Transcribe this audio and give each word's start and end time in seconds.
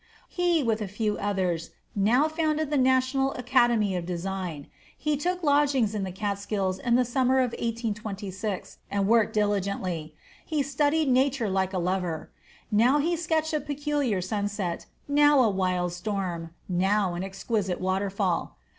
He 0.29 0.63
with 0.63 0.81
a 0.81 0.87
few 0.87 1.19
others 1.19 1.69
now 1.95 2.27
founded 2.27 2.71
the 2.71 2.75
National 2.79 3.33
Academy 3.33 3.95
of 3.95 4.03
Design. 4.03 4.65
He 4.97 5.15
took 5.15 5.43
lodgings 5.43 5.93
in 5.93 6.03
the 6.03 6.11
Catskills 6.11 6.79
in 6.79 6.95
the 6.95 7.05
summer 7.05 7.35
of 7.37 7.51
1826, 7.51 8.79
and 8.89 9.07
worked 9.07 9.33
diligently. 9.33 10.15
He 10.43 10.63
studied 10.63 11.07
nature 11.07 11.51
like 11.51 11.71
a 11.71 11.77
lover; 11.77 12.31
now 12.71 12.97
he 12.97 13.15
sketched 13.15 13.53
a 13.53 13.61
peculiar 13.61 14.21
sunset, 14.21 14.87
now 15.07 15.39
a 15.43 15.49
wild 15.51 15.93
storm, 15.93 16.49
now 16.67 17.13
an 17.13 17.23
exquisite 17.23 17.79
waterfall. 17.79 18.57